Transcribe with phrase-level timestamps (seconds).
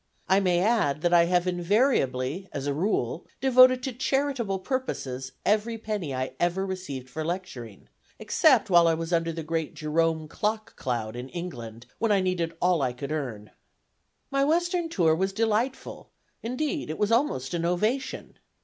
[0.27, 5.77] I may add, that I have invariably, as a rule, devoted to charitable purposes every
[5.77, 10.75] penny I ever received for lecturing, except while I was under the great Jerome Clock
[10.75, 13.51] cloud in England, when I needed all I could earn.
[14.31, 16.09] My western tour was delightful;
[16.41, 18.39] indeed it was almost an ovation.